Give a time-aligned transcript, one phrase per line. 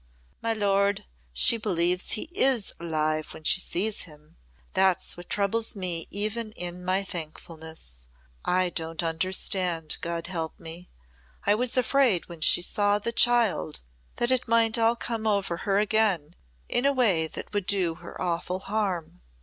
[0.41, 4.35] "My lord, she believes he is alive when she sees him.
[4.73, 8.07] That's what troubles me even in my thankfulness.
[8.43, 10.89] I don't understand, God help me!
[11.45, 13.81] I was afraid when she saw the child
[14.15, 16.35] that it might all come over her again
[16.67, 19.21] in a way that would do her awful harm.